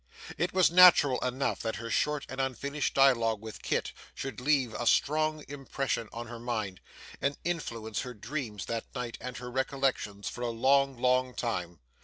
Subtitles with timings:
[0.35, 4.87] It was natural enough that her short and unfinished dialogue with Kit should leave a
[4.87, 6.81] strong impression on her mind,
[7.21, 11.81] and influence her dreams that night and her recollections for a long, long time.